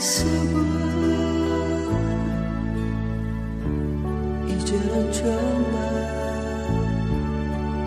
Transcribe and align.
모습은 0.00 0.54
이제는 4.48 5.12
정말 5.12 5.76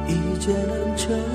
이제는 0.08 0.96
정말. 0.96 1.33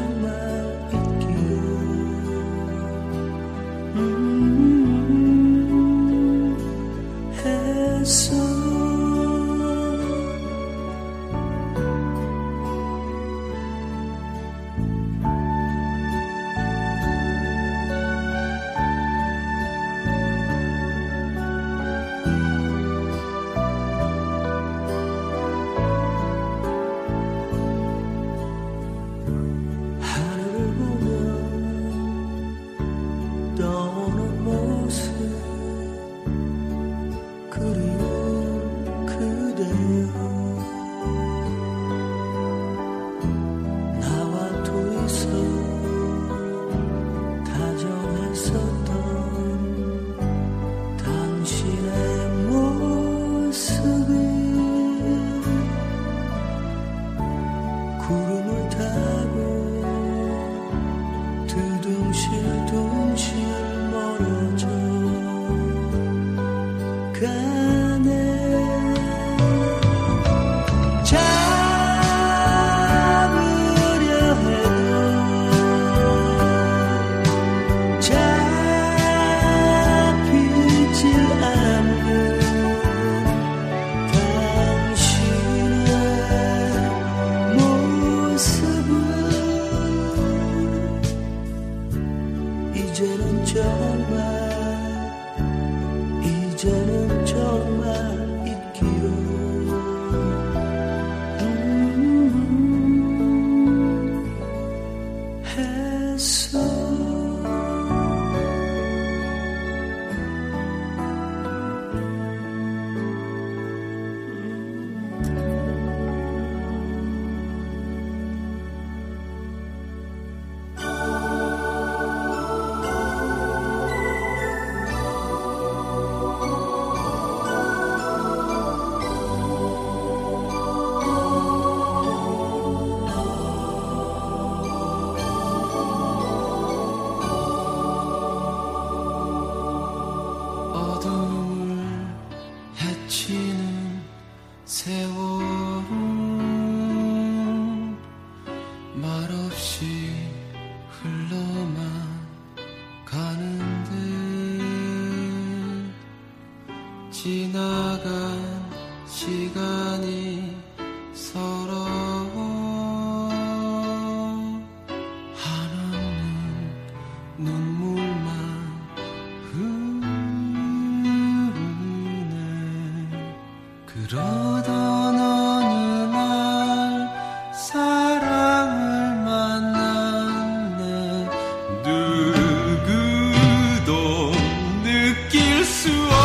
Jesus. 185.85 186.18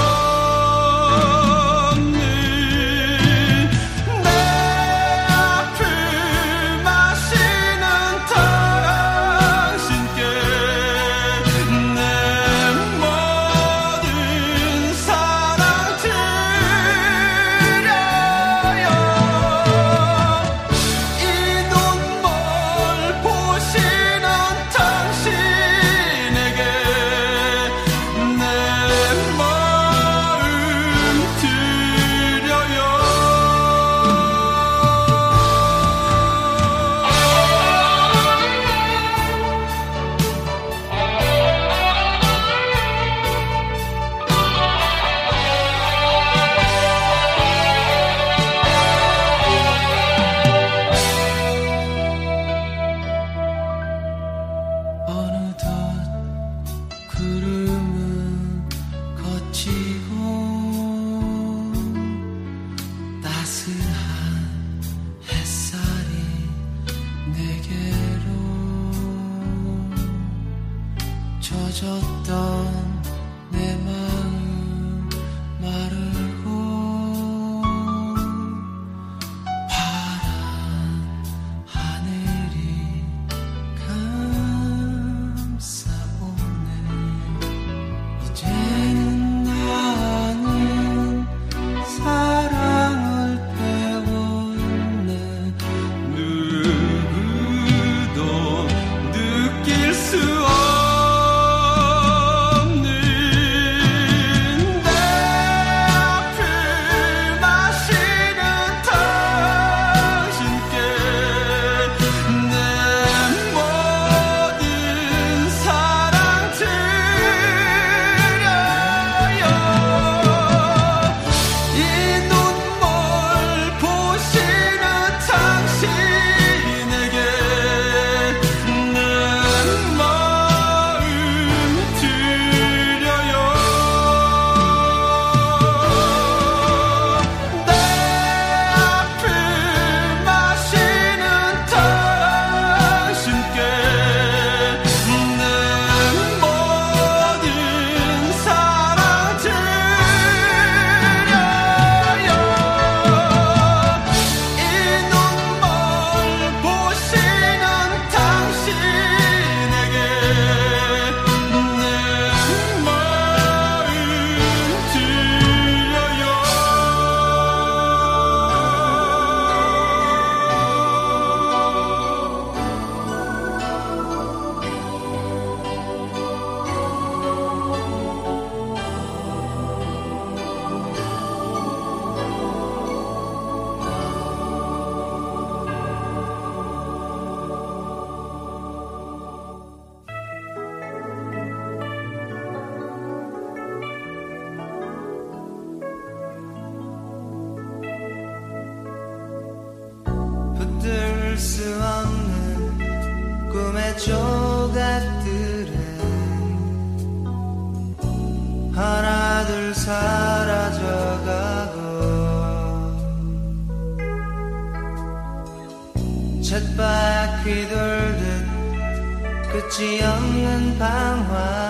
이제와 219.74 220.20
뒤늦 220.20 221.63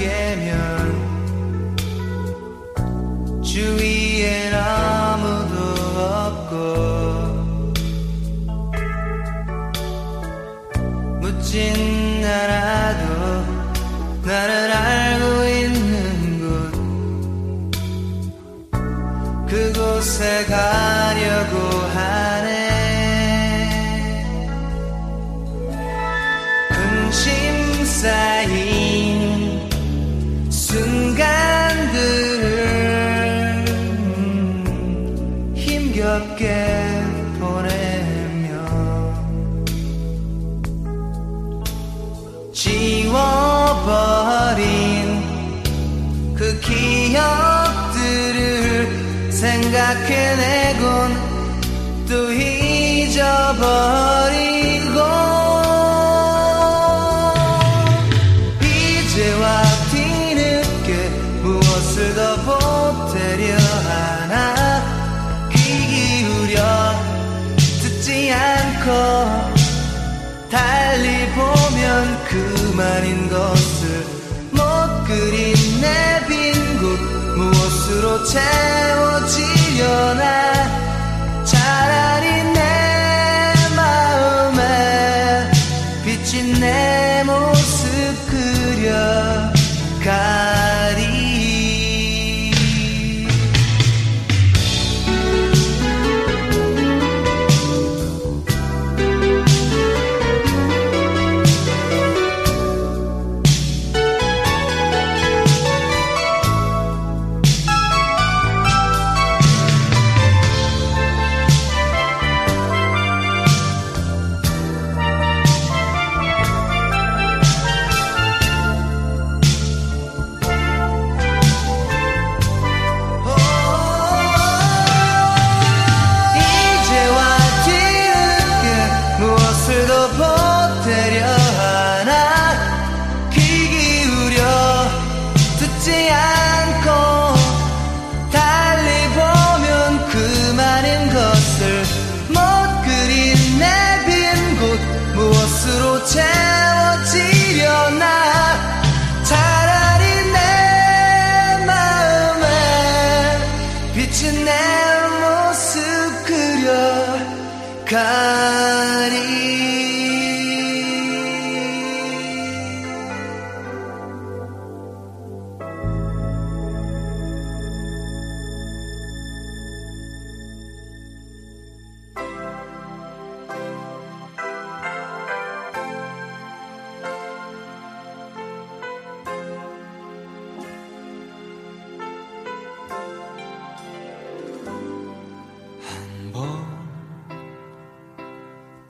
게 0.00 0.29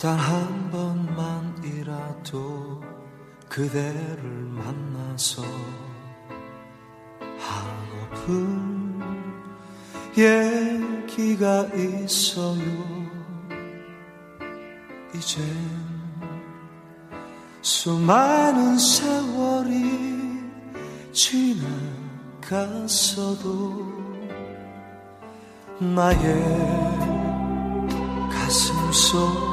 단 0.01 0.19
한 0.19 0.71
번만이라도 0.71 2.81
그대를 3.51 4.23
만나서 4.23 5.43
한고픈 7.39 8.99
얘기가 10.17 11.67
있어요. 11.75 12.63
이젠 15.15 15.45
수많은 17.61 18.79
세월이 18.79 20.41
지나갔어도 22.41 23.85
나의 25.79 26.43
가슴 28.33 28.93
속 28.93 29.50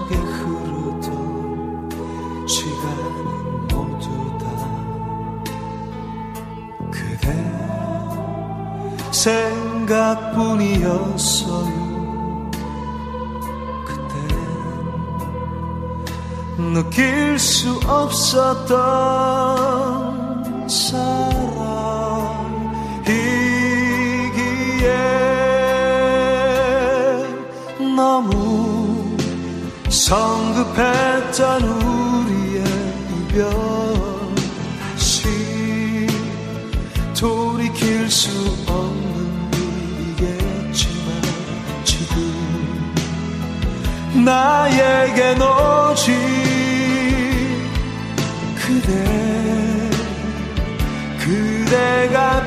생각뿐이었어요. 9.87 11.67
그땐 13.85 14.17
느낄 16.73 17.37
수 17.39 17.79
없었던 17.87 18.77
사랑. 20.69 21.36
성급했던 30.07 31.63
우리의 31.63 32.63
이별 33.11 33.51
시 34.95 36.07
돌이킬 37.19 38.09
수 38.09 38.29
없는 38.69 39.51
일이겠지만 40.15 41.21
지금 41.83 42.95
나에겐 44.23 45.41
오직 45.41 46.13
그대 48.55 49.89
그대가 51.19 52.46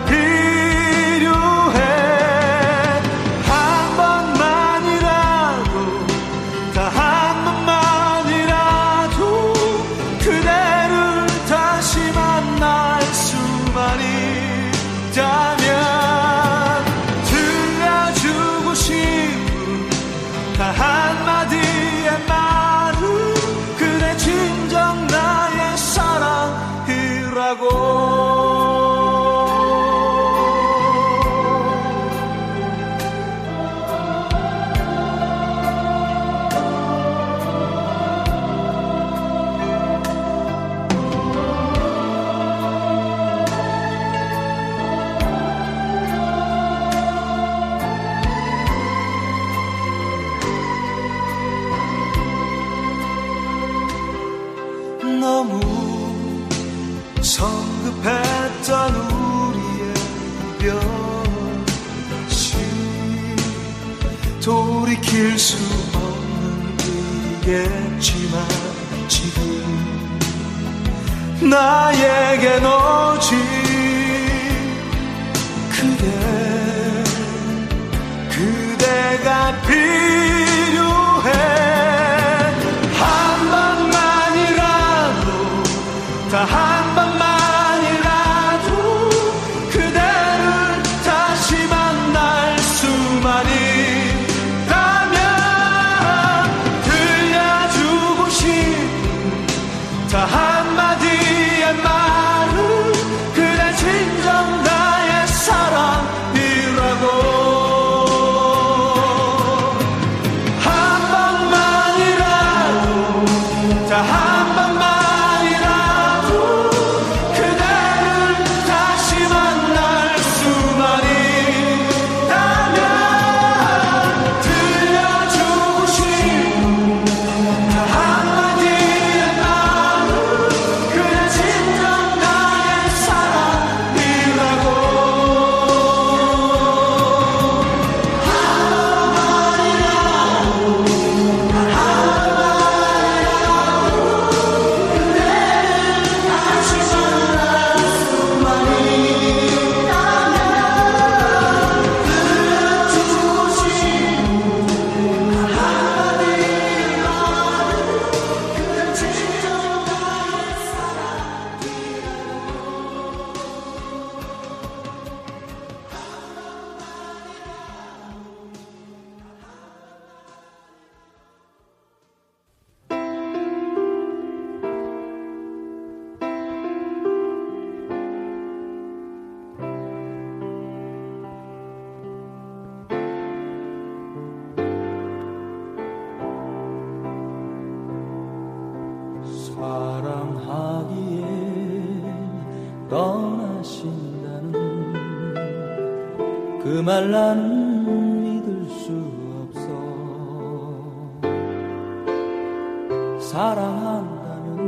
사랑한다면 203.31 204.59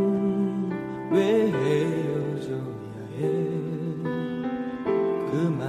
왜 1.11 1.51
헤어져야 1.51 2.95
해? 3.19 3.21
그 5.27 5.33
말 5.59 5.67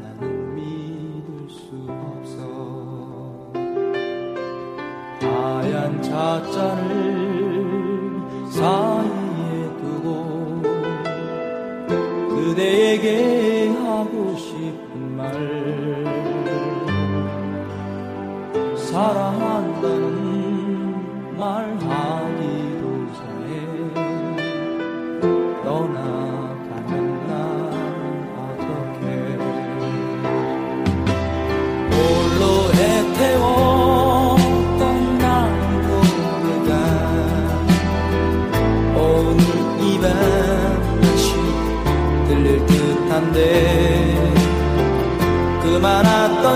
나는 0.00 0.54
믿을 0.54 1.28
수 1.50 1.60
없어. 1.90 3.52
하얀 5.20 6.00
자자를 6.00 6.94
사이에 8.48 9.52
두고 9.76 10.62
그대에게 12.30 13.31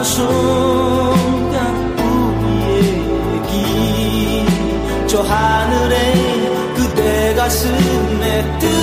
순간 0.02 1.74
우리의 1.98 2.78
얘기. 3.34 4.46
저 5.06 5.22
하늘에 5.22 6.14
그대 6.74 7.34
가슴에 7.34 8.58
뜨 8.58 8.75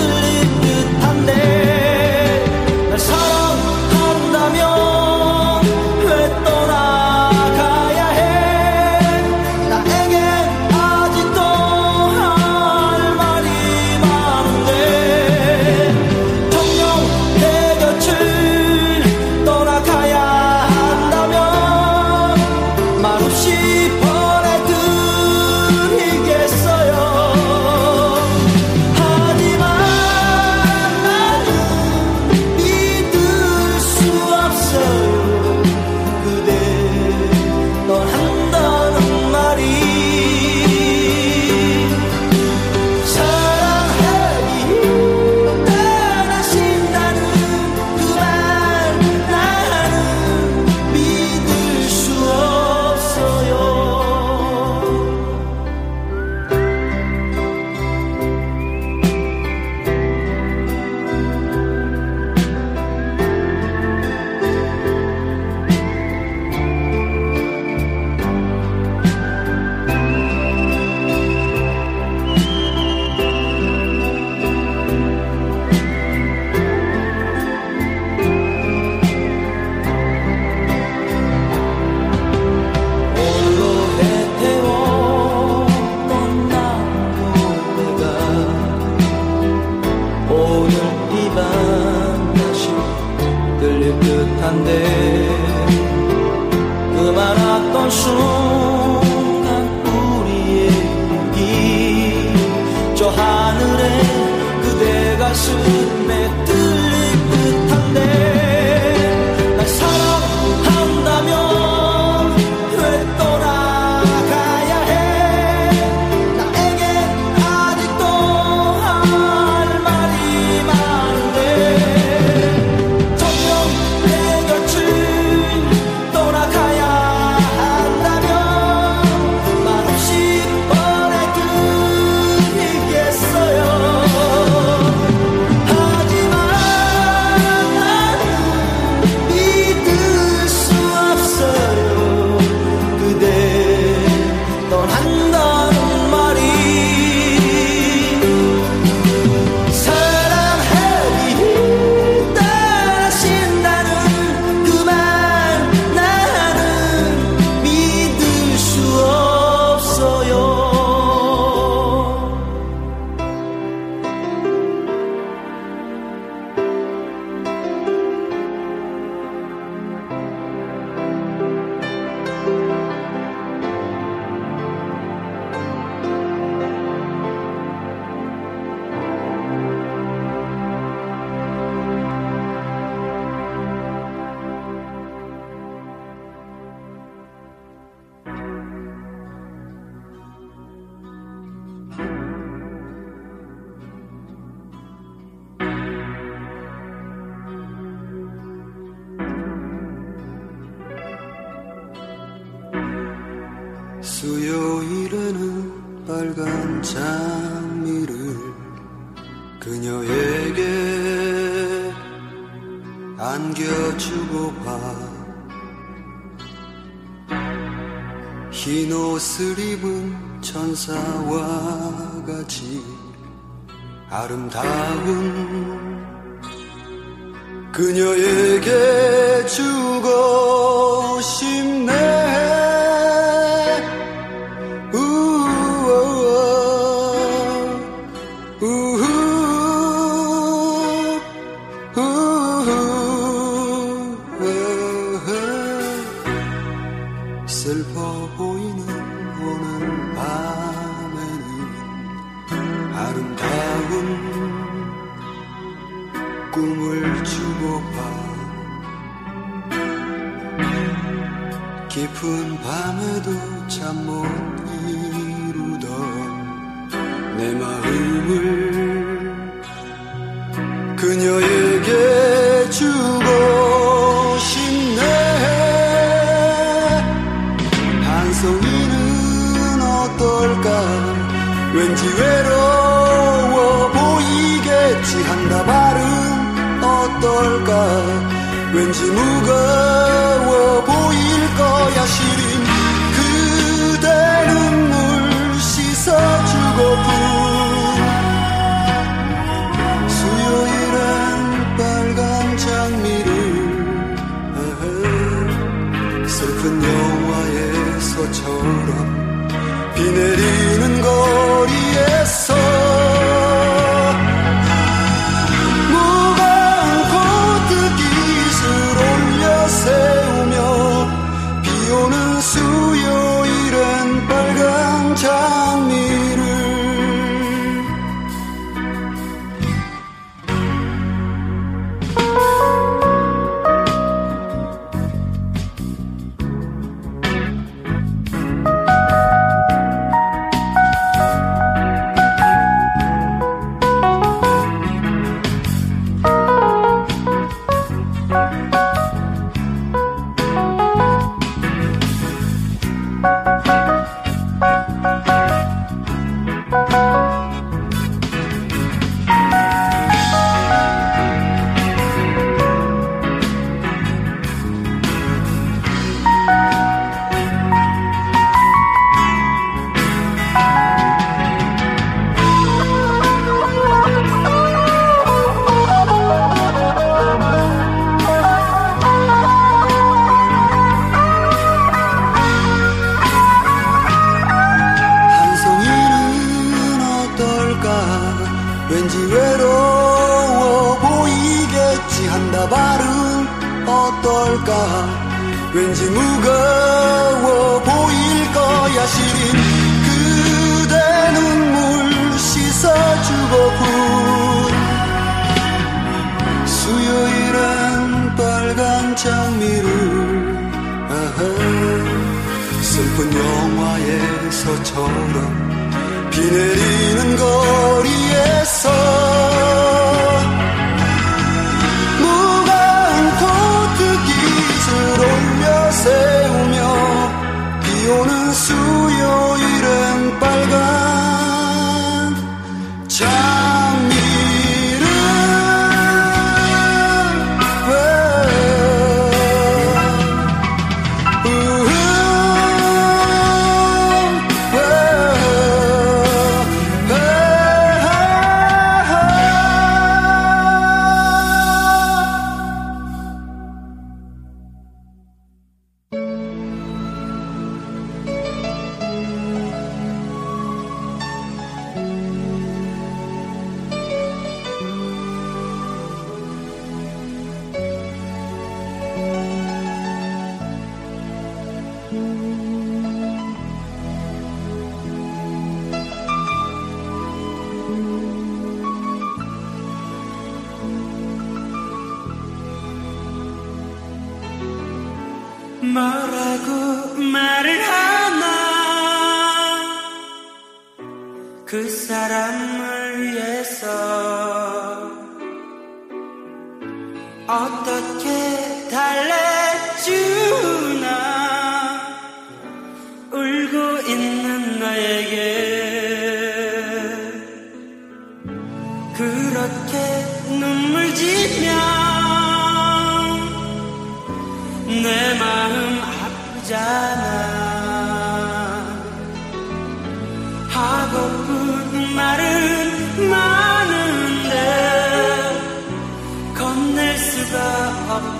그녀에게 227.73 229.45
주 229.47 229.82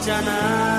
জানা 0.05 0.72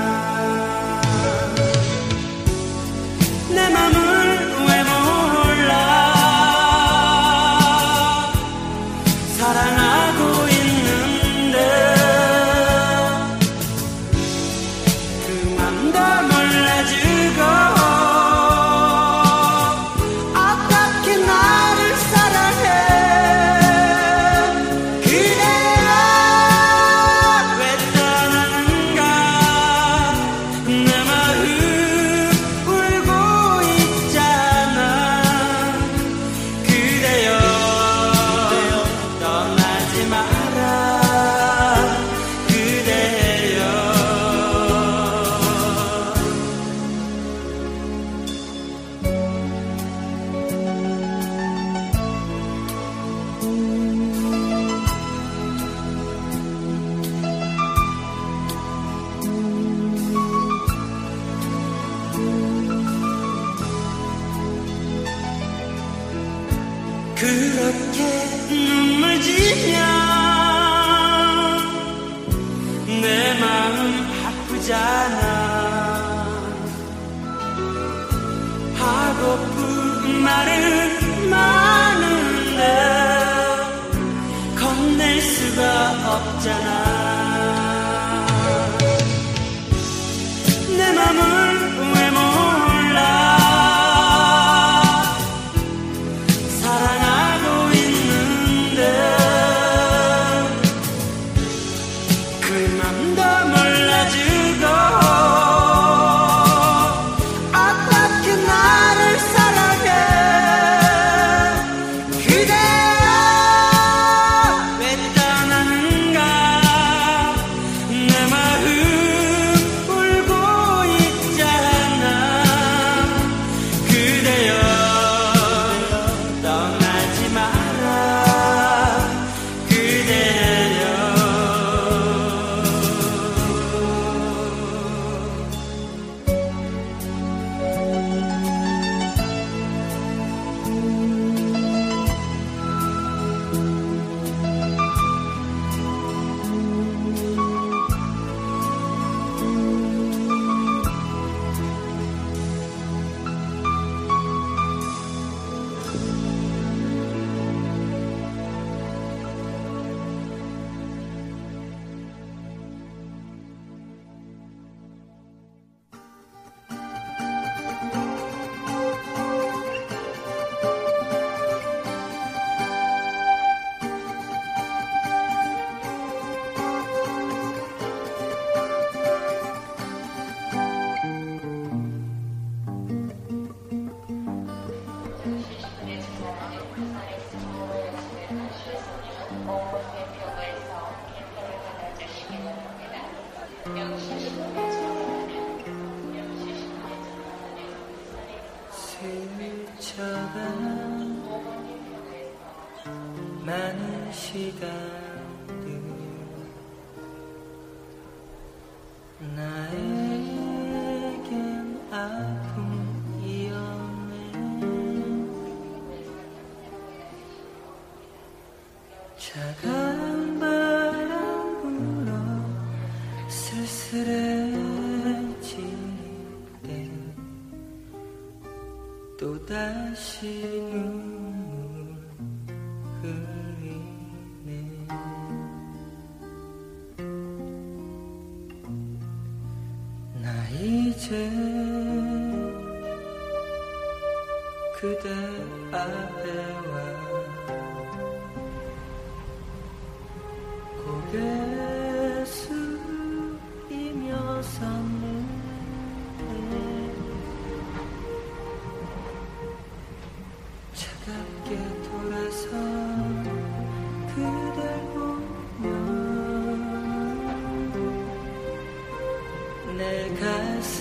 수가 85.44 86.16
없잖아. 86.16 87.63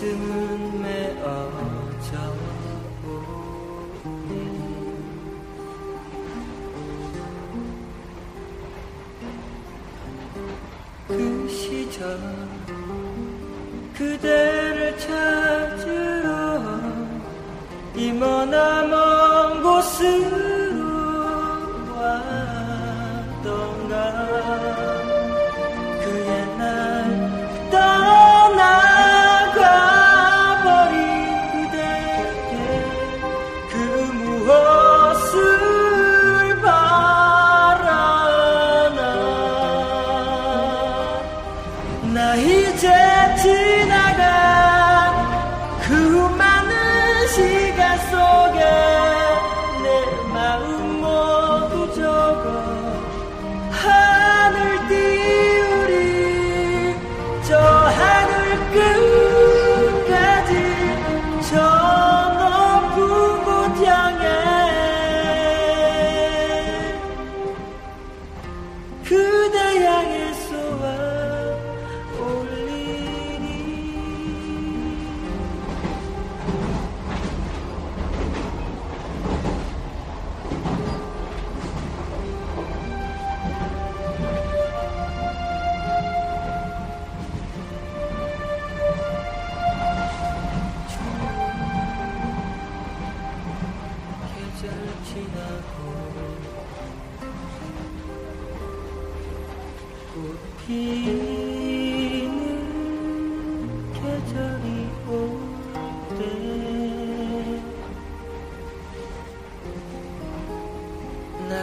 가슴은 0.03 0.81
메어져 0.81 2.33
그 11.07 11.47
시절 11.47 12.19
그대를 13.93 14.99
찾으러 14.99 16.59
이머나 17.95 18.83
먼 18.87 19.63
곳을 19.63 20.52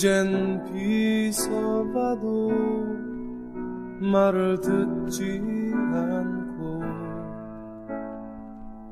젠 0.00 0.64
비서봐도 0.72 2.50
말을 4.00 4.58
듣지 4.62 5.42
않고 5.92 6.80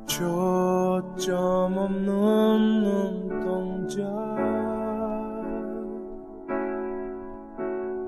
초점 0.05 1.79
없는 1.79 2.83
눈동자. 2.83 4.05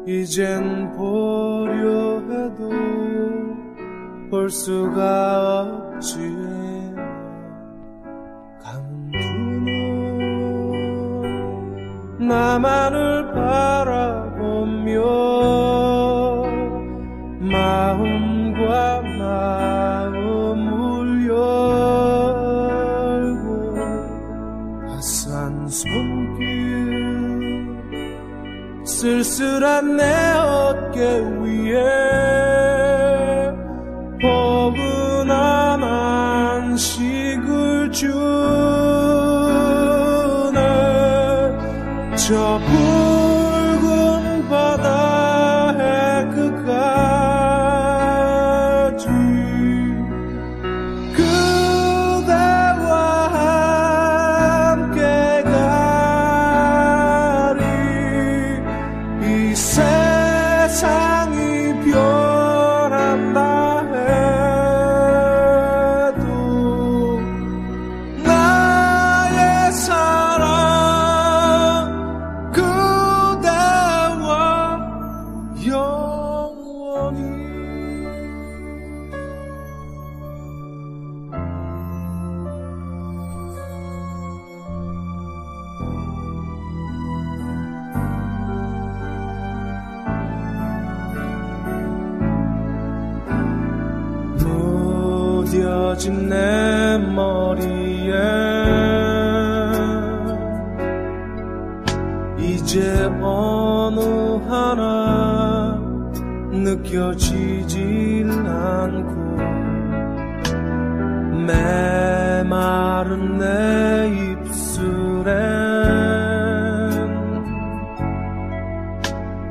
이젠 0.06 0.92
보려 0.92 2.20
해도 2.28 2.70
볼 4.30 4.50
수가 4.50 5.39
쓸쓸한 29.00 29.96
내 29.96 30.04
어깨 30.34 31.00
위에. 31.40 31.80
포근한 34.20 35.82
안식을 35.82 37.90
주저 37.92 38.10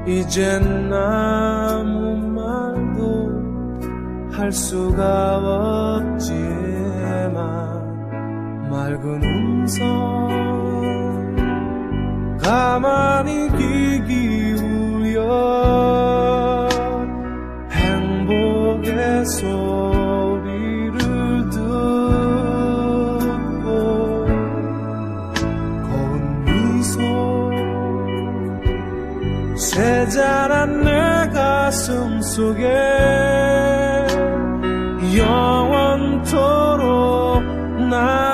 이젠 0.08 0.92
아무 0.92 2.18
말도 2.18 3.30
할 4.32 4.52
수가 4.52 5.38
없지만 6.08 6.30
맑은 8.70 9.24
음성 9.24 10.50
가만히 12.42 13.50
기기울여 13.58 15.20
행복의 17.72 19.26
소 19.26 19.69
자란 30.10 30.84
내 30.84 30.92
가슴 31.34 32.22
속에 32.22 32.68
영원토록 35.16 36.80
나 37.90 38.29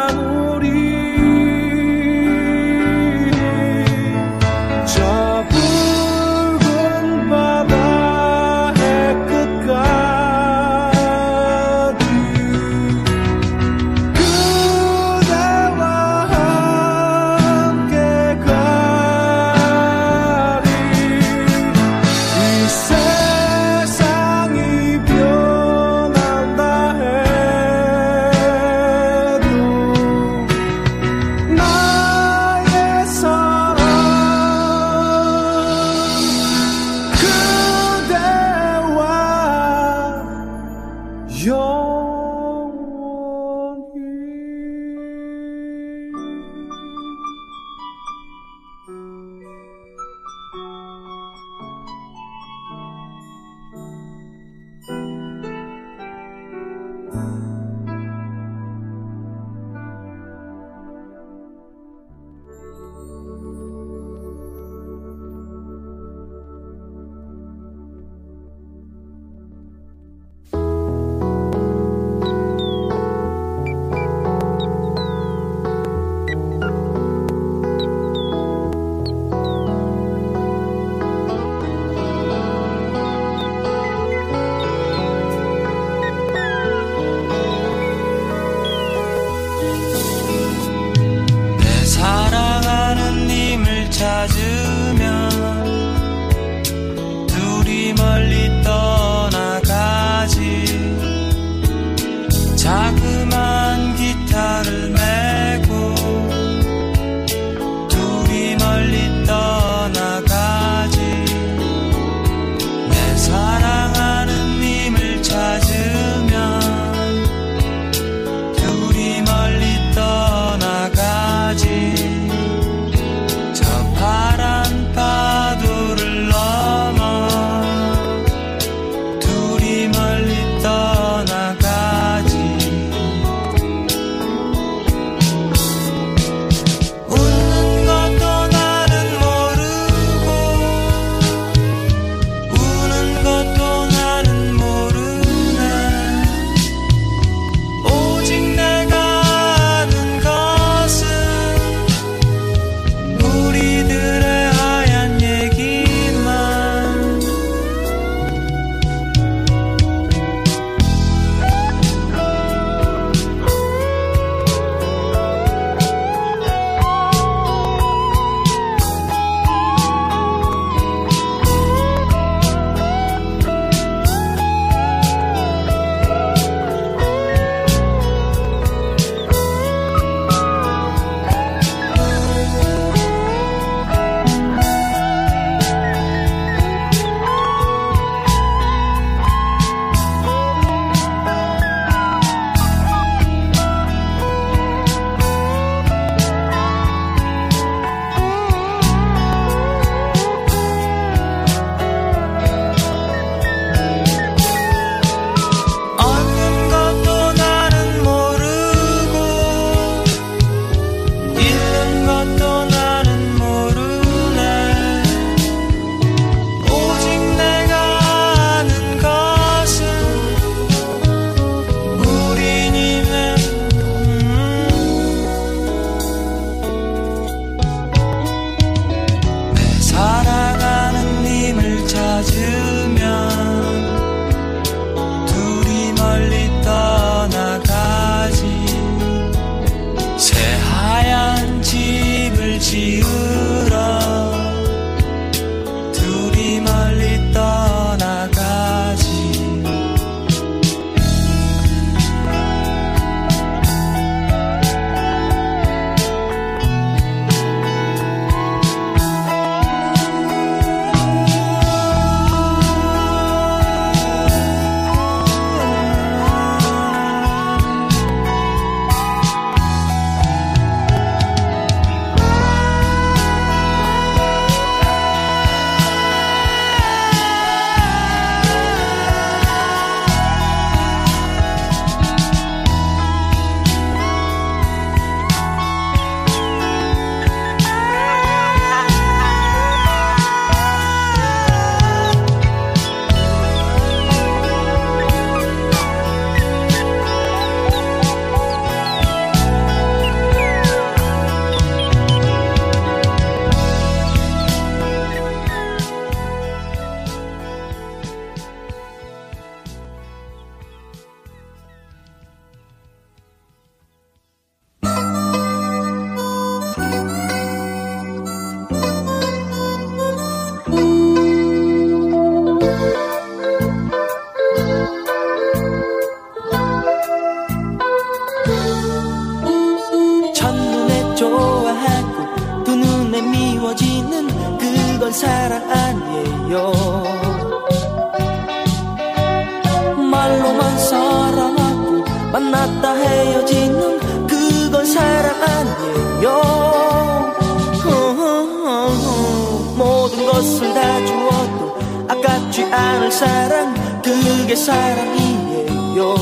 것을 350.26 350.74
다 350.74 351.06
주어도 351.06 351.78
아깝지 352.08 352.64
않을 352.66 353.12
사랑 353.12 353.74
그게 354.04 354.56
사랑이에요. 354.56 356.16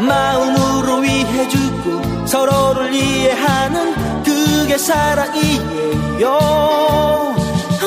마음으로 0.00 0.98
위해주고 0.98 2.26
서로를 2.26 2.92
이해하는 2.94 4.22
그게 4.22 4.76
사랑이에요. 4.78 6.28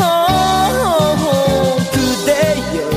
어, 0.01 1.77
그대여 1.91 2.89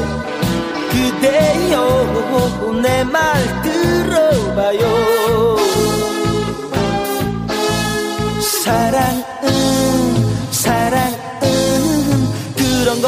그대여 0.91 2.81
내 2.83 3.05
말 3.05 3.23
들어봐요 3.63 5.02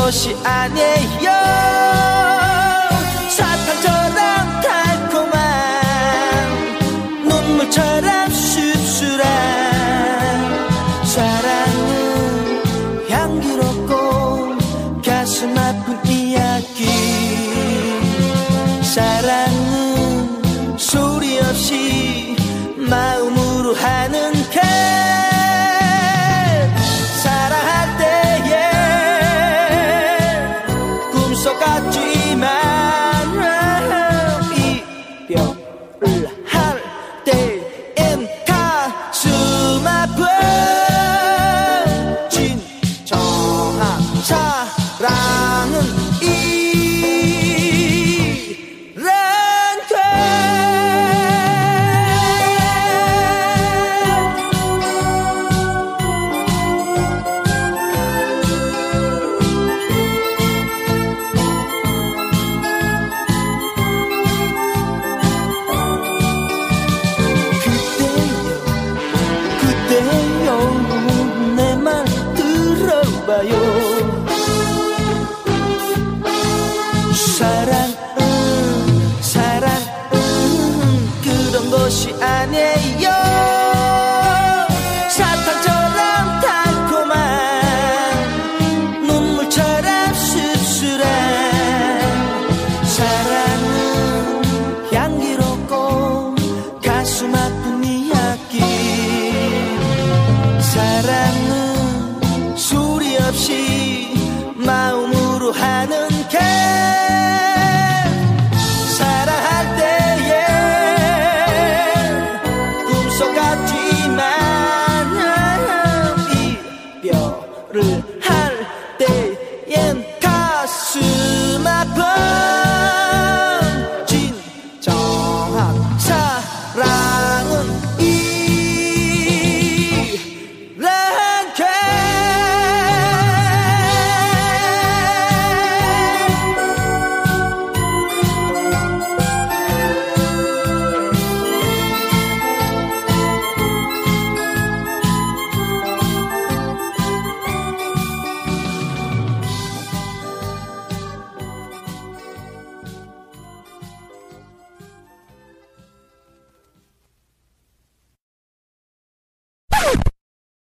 것이 0.04 0.36
아니에요. 0.44 1.30
사탕처럼 3.30 4.33